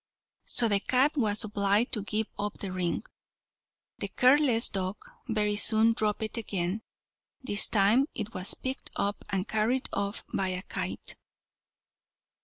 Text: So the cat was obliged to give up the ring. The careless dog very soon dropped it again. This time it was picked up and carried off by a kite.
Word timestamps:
So 0.45 0.67
the 0.67 0.79
cat 0.79 1.15
was 1.15 1.43
obliged 1.43 1.91
to 1.91 2.01
give 2.01 2.25
up 2.39 2.57
the 2.57 2.71
ring. 2.71 3.03
The 3.99 4.07
careless 4.07 4.67
dog 4.67 4.97
very 5.27 5.55
soon 5.55 5.93
dropped 5.93 6.23
it 6.23 6.37
again. 6.37 6.81
This 7.43 7.67
time 7.67 8.07
it 8.15 8.33
was 8.33 8.55
picked 8.55 8.89
up 8.95 9.23
and 9.29 9.47
carried 9.47 9.89
off 9.93 10.23
by 10.33 10.47
a 10.47 10.63
kite. 10.63 11.17